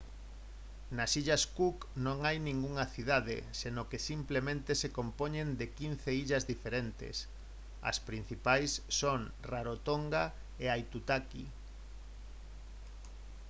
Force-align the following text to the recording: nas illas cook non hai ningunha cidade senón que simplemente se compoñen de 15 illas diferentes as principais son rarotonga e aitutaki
nas 0.97 1.11
illas 1.21 1.43
cook 1.57 1.77
non 2.05 2.17
hai 2.27 2.37
ningunha 2.47 2.85
cidade 2.95 3.37
senón 3.61 3.89
que 3.91 4.05
simplemente 4.11 4.71
se 4.81 4.89
compoñen 4.99 5.47
de 5.59 5.67
15 5.77 6.09
illas 6.23 6.47
diferentes 6.53 7.15
as 7.91 7.97
principais 8.07 8.71
son 8.99 9.19
rarotonga 9.51 10.23
e 10.63 10.65
aitutaki 10.69 11.43